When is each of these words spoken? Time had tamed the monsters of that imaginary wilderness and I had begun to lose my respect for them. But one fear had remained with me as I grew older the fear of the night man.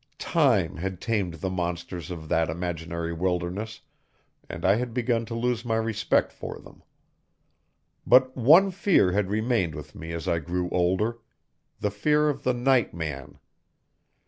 Time 0.17 0.77
had 0.77 0.99
tamed 0.99 1.35
the 1.35 1.49
monsters 1.51 2.09
of 2.09 2.27
that 2.27 2.49
imaginary 2.49 3.13
wilderness 3.13 3.81
and 4.49 4.65
I 4.65 4.77
had 4.77 4.95
begun 4.95 5.27
to 5.27 5.35
lose 5.35 5.63
my 5.63 5.75
respect 5.75 6.33
for 6.33 6.57
them. 6.59 6.81
But 8.07 8.35
one 8.35 8.71
fear 8.71 9.11
had 9.11 9.29
remained 9.29 9.75
with 9.75 9.93
me 9.93 10.11
as 10.11 10.27
I 10.27 10.39
grew 10.39 10.71
older 10.71 11.19
the 11.81 11.91
fear 11.91 12.29
of 12.29 12.41
the 12.41 12.53
night 12.55 12.95
man. 12.95 13.37